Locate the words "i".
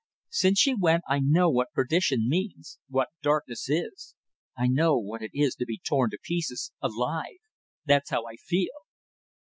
1.07-1.19, 4.57-4.65, 8.25-8.37